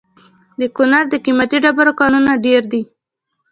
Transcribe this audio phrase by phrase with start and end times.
[0.59, 2.83] د کونړ د قیمتي ډبرو کانونه ډیر دي.